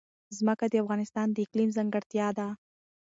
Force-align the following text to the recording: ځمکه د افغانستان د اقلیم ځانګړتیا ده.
ځمکه 0.37 0.65
د 0.69 0.73
افغانستان 0.83 1.27
د 1.31 1.37
اقلیم 1.45 1.69
ځانګړتیا 1.77 2.27
ده. 2.37 2.47